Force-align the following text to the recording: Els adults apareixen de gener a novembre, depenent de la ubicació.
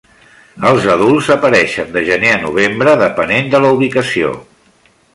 Els 0.69 0.87
adults 0.93 1.29
apareixen 1.35 1.93
de 1.97 2.03
gener 2.09 2.33
a 2.39 2.41
novembre, 2.47 2.99
depenent 3.05 3.55
de 3.55 3.63
la 3.67 3.75
ubicació. 3.81 4.35